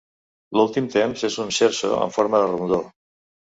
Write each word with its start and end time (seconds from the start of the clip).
L'últim 0.59 0.87
temps 0.95 1.27
és 1.29 1.37
un 1.45 1.53
Scherzo 1.59 1.93
en 2.07 2.17
forma 2.19 2.43
de 2.43 2.51
rondó. 2.57 2.83